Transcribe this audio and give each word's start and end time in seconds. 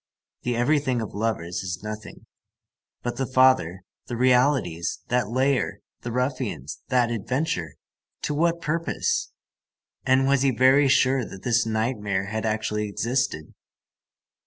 The 0.41 0.55
everything 0.55 0.99
of 0.99 1.13
lovers 1.13 1.57
is 1.61 1.83
nothing. 1.83 2.25
But 3.03 3.17
the 3.17 3.27
father, 3.27 3.83
the 4.07 4.17
realities, 4.17 4.97
that 5.09 5.29
lair, 5.29 5.81
the 6.01 6.11
ruffians, 6.11 6.81
that 6.87 7.11
adventure, 7.11 7.75
to 8.23 8.33
what 8.33 8.61
purpose? 8.63 9.31
And 10.03 10.25
was 10.25 10.41
he 10.41 10.49
very 10.49 10.87
sure 10.87 11.23
that 11.25 11.43
this 11.43 11.67
nightmare 11.67 12.25
had 12.25 12.47
actually 12.47 12.89
existed? 12.89 13.53